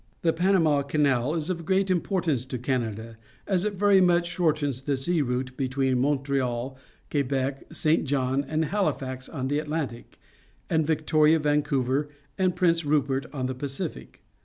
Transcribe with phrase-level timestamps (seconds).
[0.23, 4.97] The Panama Canal is of great importance to Canada, as it very much shortens the
[4.97, 6.75] sea route between Montreal,
[7.11, 10.17] Quebec, Saint John, and Halifax on the Atlantic,
[10.71, 14.23] and Mctoria, Vancouver, and Prince Rupert on the Pacific.